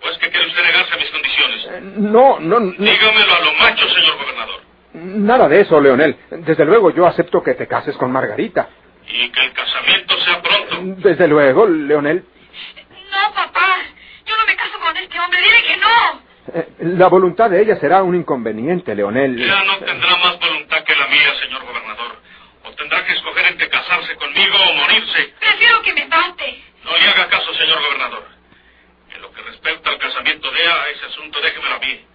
¿O 0.05 0.09
es 0.09 0.19
que 0.19 0.31
quiere 0.31 0.47
usted 0.47 0.63
negarse 0.63 0.95
a 0.95 0.97
mis 0.97 1.11
condiciones? 1.11 1.67
Eh, 1.67 1.81
no, 1.83 2.41
no, 2.41 2.61
no. 2.61 2.73
Dígamelo 2.73 3.35
a 3.35 3.41
lo 3.41 3.53
macho, 3.55 3.89
señor. 3.89 4.02
Nada 4.95 5.49
de 5.49 5.61
eso, 5.61 5.81
Leonel. 5.81 6.17
Desde 6.31 6.65
luego 6.65 6.91
yo 6.91 7.07
acepto 7.07 7.43
que 7.43 7.55
te 7.55 7.67
cases 7.67 7.97
con 7.97 8.13
Margarita. 8.13 8.69
Y 9.09 9.31
que 9.31 9.41
el 9.41 9.53
casamiento 9.53 10.19
sea 10.19 10.43
pronto. 10.43 11.09
Desde 11.09 11.29
luego, 11.29 11.67
Leonel. 11.67 12.25
No, 13.11 13.35
papá. 13.35 13.79
Yo 14.27 14.37
no 14.37 14.47
me 14.47 14.57
caso 14.57 14.79
con 14.79 14.97
este 14.97 15.19
hombre. 15.19 15.41
Dile 15.41 15.63
que 15.67 15.77
no. 15.79 16.23
Eh, 16.55 16.69
la 16.97 17.09
voluntad 17.09 17.49
de 17.51 17.63
ella 17.63 17.77
será 17.77 18.03
un 18.03 18.15
inconveniente, 18.15 18.95
Leonel. 18.95 19.37
Ya 19.39 19.65
no 19.65 19.79
tendrá 19.79 20.17
más 20.17 20.39
voluntad 20.39 20.85
que 20.85 20.95
la 20.95 21.07
mía, 21.07 21.33
señor 21.43 21.65
gobernador. 21.65 22.17
O 22.65 22.73
tendrá 22.73 23.05
que 23.05 23.13
escoger 23.13 23.47
entre 23.47 23.69
casarse 23.69 24.15
conmigo 24.17 24.57
o 24.57 24.75
morirse. 24.75 25.35
Prefiero 25.41 25.83
que 25.83 25.95
me 25.95 26.07
mate. 26.07 26.63
No 26.85 26.97
le 26.97 27.09
haga 27.09 27.29
caso, 27.29 27.55
señor 27.55 27.81
gobernador. 27.81 28.25
En 29.15 29.23
lo 29.23 29.33
que 29.33 29.41
respecta 29.43 29.91
al 29.91 29.99
casamiento 29.99 30.51
de 30.51 30.61
ella, 30.61 30.77
ese 30.95 31.07
asunto 31.07 31.41
déjemelo 31.41 31.77
a 31.77 31.79
mí. 31.79 32.07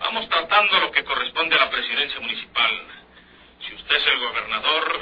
Vamos 0.00 0.28
tratando 0.28 0.80
lo 0.80 0.90
que 0.90 1.04
corresponde 1.04 1.54
a 1.56 1.64
la 1.66 1.70
presidencia 1.70 2.20
municipal. 2.20 2.70
Si 3.60 3.74
usted 3.74 3.96
es 3.96 4.06
el 4.06 4.18
gobernador, 4.18 5.00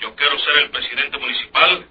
yo 0.00 0.14
quiero 0.14 0.38
ser 0.38 0.64
el 0.64 0.70
presidente 0.70 1.18
municipal, 1.18 1.86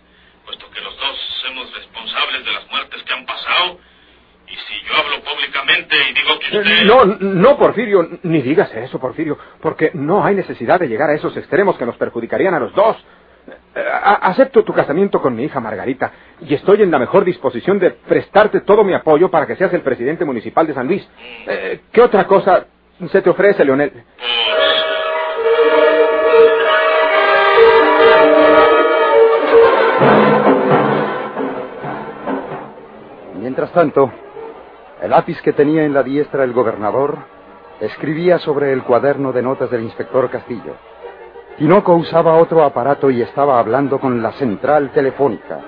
puesto 0.46 0.70
que 0.70 0.82
los 0.82 0.96
dos 0.98 1.18
somos 1.42 1.74
responsables 1.74 2.46
de 2.46 2.52
las 2.52 2.70
muertes 2.70 3.02
que 3.04 3.14
han 3.14 3.26
pasado. 3.26 3.80
Y 4.48 4.56
si 4.56 4.88
yo 4.88 4.96
hablo 4.96 5.24
públicamente 5.24 5.96
y 6.10 6.14
digo 6.14 6.40
que 6.40 6.58
usted... 6.58 6.84
No, 6.84 7.06
no, 7.06 7.58
Porfirio, 7.58 8.20
ni 8.22 8.42
digas 8.44 8.72
eso, 8.76 9.00
Porfirio, 9.00 9.38
porque 9.60 9.90
no 9.96 10.24
hay 10.24 10.36
necesidad 10.36 10.80
de 10.80 10.88
llegar 10.88 11.10
a 11.10 11.16
esos 11.16 11.36
extremos 11.36 11.76
que 11.78 11.86
nos 11.88 11.98
perjudicarían 11.98 12.54
a 12.54 12.60
los 12.60 12.74
dos. 12.74 12.98
Acepto 13.76 14.64
tu 14.64 14.72
casamiento 14.72 15.20
con 15.20 15.36
mi 15.36 15.44
hija 15.44 15.60
Margarita 15.60 16.12
y 16.42 16.54
estoy 16.54 16.84
en 16.84 16.92
la 16.92 17.00
mejor 17.00 17.26
disposición 17.26 17.80
de 17.80 17.92
prestarte 17.92 18.62
todo 18.62 18.84
mi 18.84 18.94
apoyo 18.94 19.32
para 19.32 19.48
que 19.48 19.56
seas 19.56 19.74
el 19.74 19.82
presidente 19.82 20.26
municipal 20.26 20.68
de 20.68 20.74
San 20.74 20.88
Luis. 20.88 21.08
Eh, 21.48 21.82
¿Qué 21.92 22.02
otra 22.02 22.26
cosa 22.26 22.66
se 23.12 23.22
te 23.22 23.30
ofrece, 23.30 23.66
Leonel? 23.66 23.92
Mientras 33.40 33.72
tanto, 33.72 34.12
el 35.02 35.10
lápiz 35.10 35.42
que 35.42 35.54
tenía 35.54 35.84
en 35.84 35.94
la 35.94 36.04
diestra 36.04 36.44
el 36.44 36.54
gobernador 36.54 37.18
escribía 37.80 38.40
sobre 38.40 38.72
el 38.72 38.84
cuaderno 38.84 39.34
de 39.34 39.42
notas 39.42 39.70
del 39.70 39.84
inspector 39.84 40.30
Castillo. 40.30 40.76
Tinoco 41.64 41.96
usaba 41.96 42.36
otro 42.36 42.62
aparato 42.62 43.10
y 43.10 43.22
estaba 43.22 43.58
hablando 43.58 43.98
con 43.98 44.22
la 44.22 44.34
central 44.34 44.92
telefónica. 44.92 45.62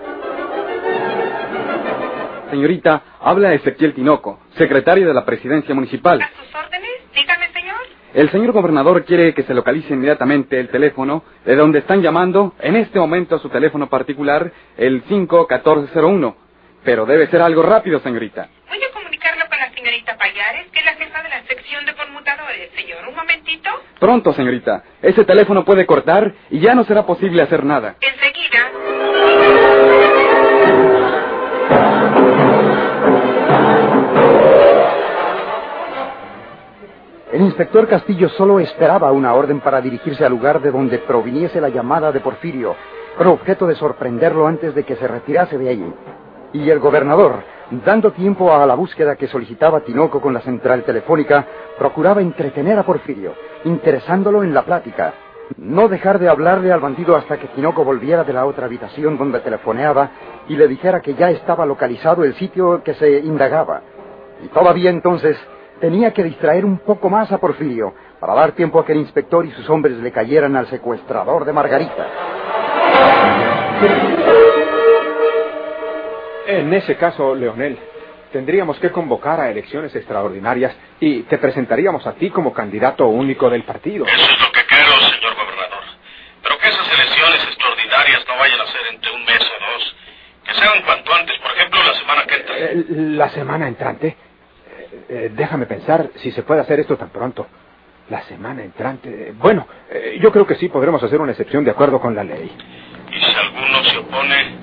Señorita, 2.49 3.01
habla 3.21 3.53
Ezequiel 3.53 3.93
Tinoco, 3.93 4.41
secretario 4.57 5.07
de 5.07 5.13
la 5.13 5.23
presidencia 5.23 5.73
municipal. 5.73 6.19
sus 6.37 6.53
órdenes? 6.53 6.89
Dígame, 7.13 7.47
señor. 7.53 7.77
El 8.13 8.29
señor 8.29 8.51
gobernador 8.51 9.05
quiere 9.05 9.33
que 9.33 9.43
se 9.43 9.53
localice 9.53 9.93
inmediatamente 9.93 10.59
el 10.59 10.67
teléfono 10.67 11.23
de 11.45 11.55
donde 11.55 11.79
están 11.79 12.01
llamando 12.01 12.55
en 12.59 12.75
este 12.75 12.99
momento 12.99 13.37
a 13.37 13.39
su 13.39 13.47
teléfono 13.47 13.87
particular, 13.87 14.51
el 14.75 15.01
51401. 15.03 16.35
Pero 16.83 17.05
debe 17.05 17.27
ser 17.27 17.41
algo 17.41 17.63
rápido, 17.63 17.99
señorita. 18.01 18.49
Voy 18.67 18.83
a 18.83 18.91
comunicarlo 18.93 19.45
con 19.47 19.57
la 19.57 19.71
señorita 19.73 20.17
Payares, 20.17 20.67
que 20.73 20.79
es 20.79 20.85
la 20.85 20.93
jefa 20.95 21.24
de 21.83 21.93
conmutadores, 21.93 22.69
señor. 22.75 23.07
Un 23.09 23.15
momentito. 23.15 23.69
Pronto, 23.99 24.31
señorita. 24.31 24.83
Ese 25.01 25.25
teléfono 25.25 25.65
puede 25.65 25.85
cortar 25.85 26.31
y 26.49 26.59
ya 26.59 26.73
no 26.75 26.83
será 26.85 27.05
posible 27.05 27.41
hacer 27.41 27.65
nada. 27.65 27.95
Enseguida. 27.99 28.71
El 37.33 37.41
inspector 37.41 37.85
Castillo 37.89 38.29
solo 38.29 38.61
esperaba 38.61 39.11
una 39.11 39.33
orden 39.33 39.59
para 39.59 39.81
dirigirse 39.81 40.23
al 40.23 40.31
lugar 40.31 40.61
de 40.61 40.71
donde 40.71 40.99
proviniese 40.99 41.59
la 41.59 41.67
llamada 41.67 42.13
de 42.13 42.21
Porfirio, 42.21 42.77
con 43.17 43.27
objeto 43.27 43.67
de 43.67 43.75
sorprenderlo 43.75 44.47
antes 44.47 44.73
de 44.73 44.83
que 44.83 44.95
se 44.95 45.05
retirase 45.05 45.57
de 45.57 45.69
allí. 45.69 45.93
Y 46.53 46.69
el 46.69 46.79
gobernador, 46.79 47.43
dando 47.71 48.11
tiempo 48.11 48.53
a 48.53 48.65
la 48.65 48.75
búsqueda 48.75 49.15
que 49.15 49.27
solicitaba 49.27 49.81
Tinoco 49.81 50.21
con 50.21 50.33
la 50.33 50.41
central 50.41 50.83
telefónica, 50.83 51.45
procuraba 51.77 52.21
entretener 52.21 52.77
a 52.77 52.83
Porfirio, 52.83 53.33
interesándolo 53.63 54.43
en 54.43 54.53
la 54.53 54.63
plática. 54.63 55.13
No 55.57 55.87
dejar 55.87 56.17
de 56.19 56.27
hablarle 56.27 56.71
al 56.71 56.79
bandido 56.79 57.15
hasta 57.15 57.37
que 57.37 57.47
Tinoco 57.49 57.83
volviera 57.83 58.23
de 58.23 58.33
la 58.33 58.45
otra 58.45 58.65
habitación 58.65 59.17
donde 59.17 59.39
telefoneaba 59.39 60.09
y 60.47 60.55
le 60.55 60.67
dijera 60.67 61.01
que 61.01 61.13
ya 61.13 61.29
estaba 61.29 61.65
localizado 61.65 62.23
el 62.23 62.33
sitio 62.35 62.81
que 62.83 62.95
se 62.95 63.19
indagaba. 63.19 63.81
Y 64.43 64.47
todavía 64.47 64.89
entonces 64.89 65.37
tenía 65.79 66.11
que 66.11 66.23
distraer 66.23 66.65
un 66.65 66.79
poco 66.79 67.09
más 67.09 67.31
a 67.31 67.37
Porfirio 67.37 67.93
para 68.19 68.33
dar 68.33 68.53
tiempo 68.53 68.79
a 68.79 68.85
que 68.85 68.93
el 68.93 68.99
inspector 68.99 69.45
y 69.45 69.51
sus 69.51 69.69
hombres 69.69 69.97
le 69.97 70.11
cayeran 70.11 70.55
al 70.55 70.67
secuestrador 70.67 71.45
de 71.45 71.53
Margarita. 71.53 72.07
En 76.47 76.73
ese 76.73 76.95
caso, 76.97 77.33
Leonel, 77.35 77.77
tendríamos 78.31 78.77
que 78.79 78.91
convocar 78.91 79.39
a 79.39 79.49
elecciones 79.49 79.95
extraordinarias 79.95 80.75
y 80.99 81.23
te 81.23 81.37
presentaríamos 81.37 82.05
a 82.05 82.13
ti 82.13 82.29
como 82.29 82.53
candidato 82.53 83.07
único 83.07 83.49
del 83.49 83.63
partido. 83.63 84.05
Eso 84.05 84.31
es 84.31 84.39
lo 84.41 84.51
que 84.51 84.65
quiero, 84.65 84.91
señor 84.91 85.35
gobernador. 85.35 85.83
Pero 86.43 86.57
que 86.59 86.67
esas 86.69 86.93
elecciones 86.93 87.43
extraordinarias 87.45 88.25
no 88.27 88.37
vayan 88.37 88.59
a 88.61 88.65
ser 88.67 88.81
entre 88.93 89.11
un 89.11 89.25
mes 89.25 89.41
o 89.41 89.73
dos. 89.73 89.95
Que 90.45 90.53
sean 90.53 90.81
cuanto 90.83 91.13
antes, 91.13 91.39
por 91.39 91.51
ejemplo, 91.51 91.79
la 91.83 91.93
semana 91.95 92.25
que 92.27 92.35
entra. 92.35 92.55
Eh, 92.57 92.85
La 92.89 93.29
semana 93.29 93.67
entrante. 93.67 94.07
Eh, 94.07 94.99
eh, 95.09 95.29
déjame 95.33 95.65
pensar 95.65 96.09
si 96.15 96.31
se 96.31 96.43
puede 96.43 96.61
hacer 96.61 96.79
esto 96.79 96.97
tan 96.97 97.09
pronto. 97.09 97.47
La 98.09 98.21
semana 98.23 98.63
entrante. 98.63 99.33
Bueno, 99.35 99.67
eh, 99.89 100.19
yo 100.21 100.31
creo 100.31 100.45
que 100.45 100.55
sí 100.55 100.69
podremos 100.69 101.01
hacer 101.01 101.19
una 101.19 101.31
excepción 101.31 101.63
de 101.63 101.71
acuerdo 101.71 101.99
con 101.99 102.13
la 102.13 102.23
ley. 102.23 102.51
Y 103.11 103.19
si 103.19 103.35
alguno 103.39 103.83
se 103.85 103.97
opone, 103.97 104.57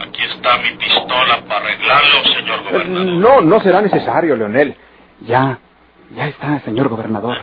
aquí 0.00 0.24
está 0.24 0.58
mi 0.58 0.68
pistola 1.12 1.42
para 1.46 1.64
arreglarlo, 1.66 2.24
señor 2.24 2.60
Eh, 2.60 2.62
gobernador. 2.70 3.06
No, 3.14 3.40
no 3.40 3.60
será 3.60 3.80
necesario, 3.82 4.36
Leonel. 4.36 4.74
Ya, 5.20 5.58
ya 6.14 6.28
está, 6.28 6.60
señor 6.60 6.88
gobernador. 6.88 7.38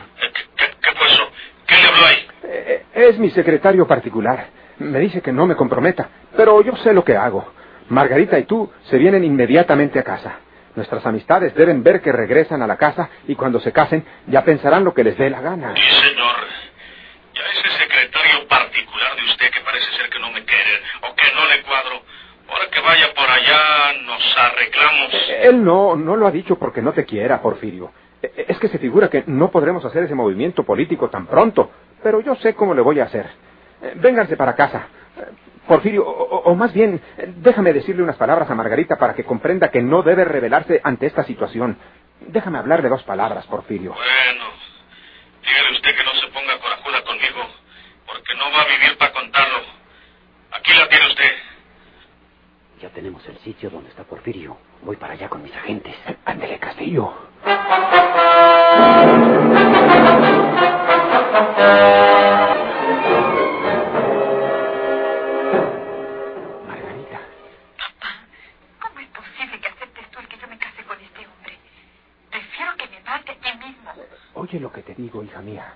¿Qué 0.56 0.92
fue 0.96 1.06
eso? 1.06 1.30
¿Qué 1.66 1.74
le 1.76 1.86
habló 1.88 2.06
ahí? 2.06 2.26
Eh, 2.44 2.84
Es 2.92 3.18
mi 3.18 3.30
secretario 3.30 3.86
particular. 3.86 4.48
Me 4.78 4.98
dice 4.98 5.20
que 5.20 5.32
no 5.32 5.46
me 5.46 5.56
comprometa, 5.56 6.08
pero 6.36 6.62
yo 6.62 6.74
sé 6.76 6.92
lo 6.92 7.04
que 7.04 7.16
hago. 7.16 7.52
Margarita 7.90 8.38
y 8.38 8.44
tú 8.44 8.70
se 8.84 8.98
vienen 8.98 9.24
inmediatamente 9.24 9.98
a 9.98 10.02
casa. 10.04 10.38
Nuestras 10.76 11.04
amistades 11.04 11.54
deben 11.54 11.82
ver 11.82 12.00
que 12.00 12.12
regresan 12.12 12.62
a 12.62 12.66
la 12.66 12.76
casa 12.76 13.10
y 13.26 13.34
cuando 13.34 13.58
se 13.60 13.72
casen 13.72 14.04
ya 14.28 14.44
pensarán 14.44 14.84
lo 14.84 14.94
que 14.94 15.04
les 15.04 15.18
dé 15.18 15.28
la 15.28 15.40
gana. 15.40 15.74
Sí, 15.74 15.82
señor. 15.82 16.36
Ya 17.34 17.42
ese 17.52 17.78
secretario 17.78 18.46
particular 18.48 19.16
de 19.16 19.22
usted 19.24 19.50
que 19.50 19.60
parece 19.60 19.90
ser 19.96 20.08
que 20.10 20.18
no 20.20 20.30
me 20.30 20.44
quiere 20.44 20.80
o 21.02 21.14
que 21.14 21.26
no 21.34 21.46
le 21.48 21.62
cuadro, 21.62 22.02
ahora 22.48 22.66
que 22.70 22.80
vaya 22.80 23.12
por 23.14 23.28
allá 23.28 23.92
nos 24.04 24.36
arreglamos. 24.38 25.12
Él 25.40 25.64
no, 25.64 25.96
no 25.96 26.16
lo 26.16 26.26
ha 26.26 26.30
dicho 26.30 26.58
porque 26.58 26.82
no 26.82 26.92
te 26.92 27.04
quiera, 27.04 27.40
Porfirio. 27.42 27.92
Eh, 28.22 28.46
Es 28.48 28.58
que 28.58 28.68
se 28.68 28.78
figura 28.78 29.08
que 29.10 29.24
no 29.26 29.50
podremos 29.50 29.84
hacer 29.84 30.04
ese 30.04 30.14
movimiento 30.14 30.64
político 30.64 31.10
tan 31.10 31.26
pronto, 31.26 31.70
pero 32.02 32.20
yo 32.20 32.34
sé 32.36 32.54
cómo 32.54 32.74
le 32.74 32.82
voy 32.82 33.00
a 33.00 33.04
hacer. 33.04 33.26
Eh, 33.82 33.94
Vénganse 33.96 34.36
para 34.36 34.54
casa. 34.54 34.88
Eh, 35.18 35.24
Porfirio, 35.66 36.06
o, 36.06 36.10
o- 36.10 36.42
o 36.50 36.54
más 36.56 36.72
bien, 36.72 37.00
eh, 37.18 37.32
déjame 37.38 37.72
decirle 37.72 38.02
unas 38.02 38.16
palabras 38.16 38.50
a 38.50 38.54
Margarita 38.54 38.96
para 38.96 39.14
que 39.14 39.24
comprenda 39.24 39.70
que 39.70 39.82
no 39.82 40.02
debe 40.02 40.24
rebelarse 40.24 40.80
ante 40.84 41.06
esta 41.06 41.24
situación. 41.24 41.78
Déjame 42.20 42.58
hablarle 42.58 42.88
dos 42.88 43.02
palabras, 43.04 43.46
Porfirio. 43.46 43.92
Bueno, 43.94 44.44
dígale 45.42 45.72
usted 45.72 45.96
que 45.96 46.04
no 46.04 46.12
se 46.20 46.26
ponga 46.28 46.58
corajuda 46.60 47.02
conmigo, 47.04 47.40
porque 48.06 48.34
no 48.36 48.44
va 48.52 48.62
a 48.62 48.66
vivir 48.66 48.98
para 48.98 49.12
contarlo. 49.12 49.58
Aquí 50.52 50.72
la 50.74 50.88
tiene 50.88 51.06
usted. 51.06 51.32
Ya 52.80 52.88
tenemos 52.88 53.26
el 53.28 53.36
sitio 53.38 53.68
donde 53.68 53.90
está 53.90 54.04
Porfirio. 54.04 54.56
Voy 54.82 54.96
para 54.96 55.12
allá 55.12 55.28
con 55.28 55.42
mis 55.42 55.54
agentes. 55.54 55.94
Ándele, 56.24 56.58
Castillo. 56.58 57.12
¿Cómo 68.80 69.00
es 69.00 69.08
posible 69.08 69.60
que 69.60 69.68
aceptes 69.68 70.10
tú 70.10 70.18
el 70.20 70.28
que 70.28 70.38
yo 70.38 70.48
me 70.48 70.56
case 70.56 70.82
con 70.84 70.98
este 71.00 71.26
hombre? 71.26 71.58
Prefiero 72.30 72.76
que 72.78 72.86
me 72.88 73.00
mate 73.02 73.32
aquí 73.32 73.58
mismo. 73.58 73.90
Oye 74.34 74.58
lo 74.58 74.72
que 74.72 74.82
te 74.82 74.94
digo, 74.94 75.22
hija 75.22 75.42
mía. 75.42 75.74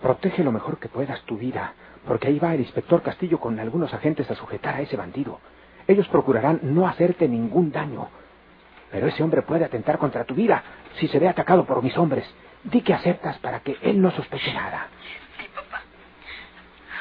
Protege 0.00 0.44
lo 0.44 0.52
mejor 0.52 0.78
que 0.78 0.88
puedas 0.88 1.20
tu 1.22 1.36
vida, 1.36 1.74
porque 2.06 2.28
ahí 2.28 2.38
va 2.38 2.54
el 2.54 2.60
inspector 2.60 3.02
Castillo 3.02 3.40
con 3.40 3.58
algunos 3.58 3.92
agentes 3.92 4.30
a 4.30 4.36
sujetar 4.36 4.76
a 4.76 4.82
ese 4.82 4.96
bandido. 4.96 5.40
Ellos 5.88 6.06
procurarán 6.08 6.60
no 6.62 6.86
hacerte 6.86 7.26
ningún 7.26 7.72
daño. 7.72 8.08
Pero 8.92 9.08
ese 9.08 9.22
hombre 9.22 9.42
puede 9.42 9.64
atentar 9.64 9.98
contra 9.98 10.24
tu 10.24 10.34
vida 10.34 10.62
si 11.00 11.08
se 11.08 11.18
ve 11.18 11.28
atacado 11.28 11.64
por 11.64 11.82
mis 11.82 11.96
hombres. 11.98 12.24
Di 12.62 12.80
que 12.82 12.94
aceptas 12.94 13.38
para 13.38 13.60
que 13.60 13.76
él 13.82 14.00
no 14.00 14.10
sospeche 14.12 14.52
nada. 14.54 14.88
Sí, 15.38 15.46
papá. 15.54 15.82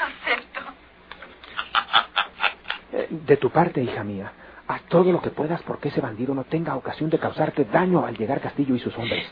Acepto. 0.08 0.62
De 3.10 3.38
tu 3.38 3.50
parte, 3.50 3.82
hija 3.82 4.03
mía, 4.03 4.32
haz 4.67 4.82
todo 4.84 5.12
lo 5.12 5.22
que 5.22 5.29
puedas 5.29 5.62
porque 5.63 5.89
ese 5.89 6.01
bandido 6.01 6.34
no 6.34 6.44
tenga 6.46 6.75
ocasión 6.75 7.10
de 7.10 7.20
causarte 7.20 7.65
daño 7.65 8.06
al 8.06 8.17
llegar 8.17 8.41
Castillo 8.41 8.75
y 8.75 8.79
sus 8.79 8.98
hombres. 8.98 9.29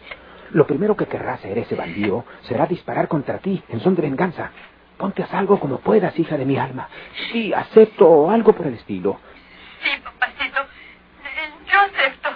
Lo 0.51 0.67
primero 0.67 0.95
que 0.95 1.07
querrá 1.07 1.33
hacer 1.33 1.57
ese 1.57 1.75
bandido 1.75 2.25
será 2.43 2.65
disparar 2.67 3.07
contra 3.07 3.39
ti 3.39 3.63
en 3.69 3.79
son 3.79 3.95
de 3.95 4.01
venganza. 4.03 4.51
Ponte 4.97 5.23
a 5.23 5.27
salvo 5.27 5.59
como 5.59 5.79
puedas, 5.79 6.17
hija 6.19 6.37
de 6.37 6.45
mi 6.45 6.57
alma. 6.57 6.87
Sí, 7.31 7.53
acepto 7.53 8.29
algo 8.29 8.53
por 8.53 8.67
el 8.67 8.75
estilo. 8.75 9.19
Sí, 9.83 9.89
papacito. 10.03 10.61
Eh, 10.61 11.51
Yo 11.71 11.79
acepto. 11.81 12.29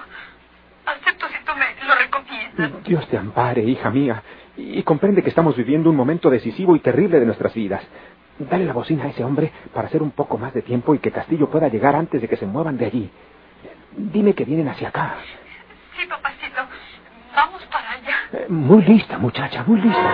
Acepto 0.86 1.28
si 1.30 1.36
tú 1.46 1.52
me 1.56 1.88
lo 1.88 1.96
recomiendas. 1.96 2.49
Dios 2.86 3.08
te 3.08 3.18
ampare, 3.18 3.62
hija 3.64 3.90
mía, 3.90 4.22
y 4.58 4.82
comprende 4.84 5.24
que 5.24 5.30
estamos 5.30 5.56
viviendo 5.56 5.90
un 5.90 5.96
momento 5.96 6.30
decisivo 6.30 6.76
y 6.76 6.80
terrible 6.80 7.20
de 7.20 7.26
nuestras 7.26 7.54
vidas. 7.54 7.82
Dale 8.38 8.66
la 8.66 8.74
bocina 8.74 9.06
a 9.06 9.10
ese 9.10 9.24
hombre 9.24 9.52
para 9.74 9.88
hacer 9.88 10.02
un 10.02 10.12
poco 10.12 10.38
más 10.38 10.54
de 10.54 10.62
tiempo 10.62 10.94
y 10.96 11.00
que 11.00 11.12
Castillo 11.12 11.50
pueda 11.50 11.68
llegar 11.68 11.96
antes 11.96 12.22
de 12.22 12.28
que 12.28 12.38
se 12.38 12.46
muevan 12.46 12.78
de 12.78 12.86
allí. 12.86 13.10
Dime 13.98 14.34
que 14.34 14.46
vienen 14.46 14.70
hacia 14.70 14.90
acá. 14.90 15.16
Sí, 16.00 16.08
papacito. 16.08 16.62
Vamos 17.36 17.62
para 17.72 17.92
allá. 17.92 18.16
Eh, 18.34 18.46
Muy 18.50 18.84
lista, 18.84 19.18
muchacha, 19.18 19.64
muy 19.66 19.82
lista. 19.82 20.14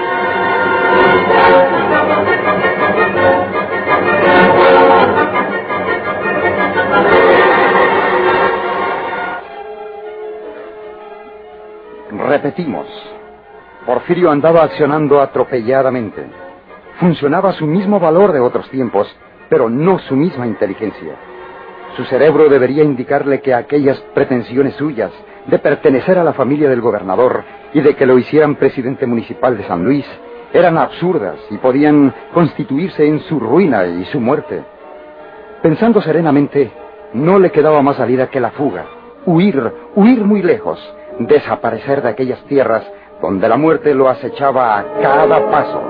Repetimos. 12.17 12.87
Porfirio 13.85 14.31
andaba 14.31 14.63
accionando 14.63 15.21
atropelladamente. 15.21 16.25
Funcionaba 16.99 17.51
su 17.53 17.65
mismo 17.65 17.99
valor 17.99 18.31
de 18.31 18.39
otros 18.39 18.69
tiempos, 18.69 19.13
pero 19.49 19.69
no 19.69 19.99
su 19.99 20.15
misma 20.15 20.47
inteligencia. 20.47 21.15
Su 21.95 22.03
cerebro 22.05 22.49
debería 22.49 22.83
indicarle 22.83 23.41
que 23.41 23.53
aquellas 23.53 23.99
pretensiones 24.13 24.75
suyas 24.75 25.11
de 25.47 25.59
pertenecer 25.59 26.17
a 26.17 26.23
la 26.23 26.33
familia 26.33 26.69
del 26.69 26.81
gobernador 26.81 27.43
y 27.73 27.81
de 27.81 27.95
que 27.95 28.05
lo 28.05 28.17
hicieran 28.17 28.55
presidente 28.55 29.05
municipal 29.05 29.57
de 29.57 29.65
San 29.65 29.83
Luis 29.83 30.05
eran 30.53 30.77
absurdas 30.77 31.37
y 31.51 31.57
podían 31.57 32.13
constituirse 32.33 33.05
en 33.05 33.19
su 33.21 33.39
ruina 33.39 33.85
y 33.85 34.05
su 34.05 34.19
muerte. 34.19 34.63
Pensando 35.61 36.01
serenamente, 36.01 36.71
no 37.13 37.39
le 37.39 37.51
quedaba 37.51 37.81
más 37.81 37.97
salida 37.97 38.27
que 38.27 38.39
la 38.39 38.51
fuga, 38.51 38.85
huir, 39.25 39.71
huir 39.95 40.23
muy 40.23 40.41
lejos, 40.41 40.79
desaparecer 41.19 42.01
de 42.01 42.09
aquellas 42.09 42.43
tierras 42.45 42.85
donde 43.21 43.47
la 43.47 43.57
muerte 43.57 43.93
lo 43.93 44.09
acechaba 44.09 44.77
a 44.77 44.83
cada 45.01 45.49
paso. 45.49 45.81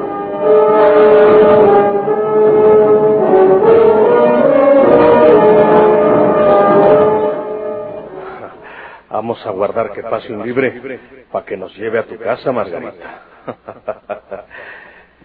Vamos 9.10 9.46
a 9.46 9.50
guardar 9.52 9.92
que 9.94 10.04
pase 10.04 10.34
un 10.34 10.46
libre 10.46 11.00
para 11.32 11.46
que 11.46 11.56
nos 11.56 11.76
lleve 11.78 12.00
a 12.00 12.04
tu 12.04 12.18
casa, 12.18 12.52
Margarita. 12.52 13.22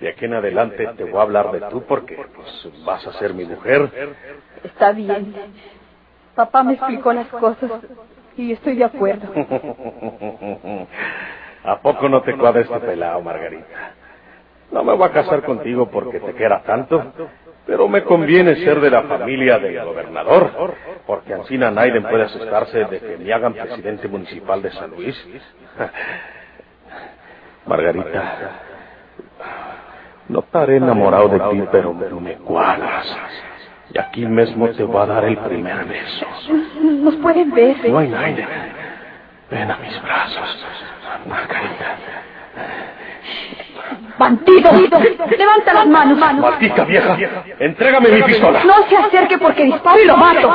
De 0.01 0.09
aquí 0.09 0.25
en 0.25 0.35
adelante 0.35 0.89
te 0.97 1.05
voy 1.05 1.19
a 1.19 1.23
hablar 1.23 1.51
de 1.53 1.61
tú 1.69 1.83
porque 1.83 2.17
pues, 2.35 2.85
vas 2.85 3.07
a 3.07 3.13
ser 3.15 3.35
mi 3.35 3.45
mujer. 3.45 3.91
Está 4.65 4.93
bien. 4.93 5.35
Papá 6.35 6.63
me 6.63 6.75
explicó 6.75 7.13
las 7.13 7.27
cosas 7.29 7.71
y 8.41 8.53
estoy 8.53 8.77
de 8.77 8.85
acuerdo. 8.85 9.29
¿A 11.65 11.79
poco 11.81 12.09
no 12.09 12.23
te 12.23 12.37
cuadra 12.37 12.63
este 12.63 12.81
pelado, 12.81 13.21
Margarita? 13.21 13.95
No 14.73 14.83
me 14.83 14.95
voy 14.95 15.07
a 15.09 15.13
casar 15.13 15.43
contigo 15.43 15.91
porque 15.91 16.21
te 16.21 16.33
quiera 16.33 16.63
tanto, 16.63 17.13
pero 17.67 17.89
me 17.89 18.03
conviene 18.05 18.57
ser 18.57 18.81
de 18.81 18.91
la 18.91 19.03
familia 19.03 19.59
del 19.59 19.85
gobernador, 19.85 20.75
porque 21.07 21.35
Ancina 21.35 21.71
Naiden 21.71 22.05
puede 22.05 22.25
asustarse 22.25 22.85
de 22.85 23.01
que 23.01 23.19
me 23.19 23.33
hagan 23.33 23.53
presidente 23.53 24.09
municipal 24.09 24.63
de 24.63 24.71
San 24.73 24.91
Luis. 24.91 25.29
Margarita, 27.67 28.51
no 30.29 30.41
estaré 30.41 30.77
enamorado 30.77 31.29
de 31.29 31.41
ti, 31.41 31.65
pero 31.71 31.93
me 31.93 32.37
cuadras. 32.37 33.07
Y 33.93 33.99
aquí 33.99 34.25
mismo 34.27 34.69
te 34.71 34.85
voy 34.85 35.03
a 35.03 35.07
dar 35.07 35.25
el 35.25 35.37
primer 35.39 35.85
beso. 35.85 36.27
Nos 36.81 37.17
pueden 37.17 37.51
ver. 37.51 37.77
No 37.89 37.99
hay 37.99 38.09
nadie. 38.09 38.47
Ven 39.51 39.71
a 39.71 39.77
mis 39.79 40.01
brazos, 40.03 40.67
Margarita. 41.29 41.97
¡Bandido! 44.17 44.71
¡Levanta 45.37 45.75
las 45.75 45.87
manos! 45.87 46.19
Maldita 46.19 46.85
vieja, 46.85 47.17
entrégame 47.59 48.11
mi 48.11 48.23
pistola. 48.23 48.63
No 48.65 48.75
se 48.89 48.97
acerque 48.97 49.39
porque 49.39 49.65
disparo 49.65 49.99
y 50.01 50.05
lo 50.05 50.17
mato. 50.17 50.55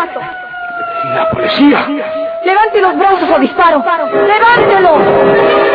¿Y 1.04 1.08
la 1.16 1.30
policía? 1.32 1.88
Levante 2.46 2.82
los 2.82 2.98
brazos 2.98 3.30
o 3.30 3.40
disparo. 3.40 3.84
¡Levántelo! 4.14 5.75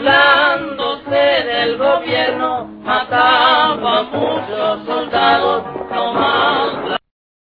Burlándose 0.00 1.10
del 1.10 1.76
gobierno, 1.76 2.64
mataba 2.82 3.98
a 3.98 4.02
muchos 4.04 4.86
soldados, 4.86 5.62
no 5.90 6.14